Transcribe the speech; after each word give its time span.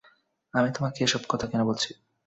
আমি 0.53 0.69
তোমাকে 0.75 0.99
এসব 1.03 1.21
কথা 1.29 1.45
কেন 1.47 1.61
বলছি? 1.69 1.89